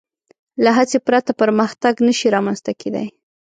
له 0.63 0.69
هڅې 0.77 0.99
پرته 1.07 1.31
پرمختګ 1.41 1.93
نهشي 2.07 2.27
رامنځ 2.35 2.59
ته 2.65 2.71
کېدی. 2.81 3.07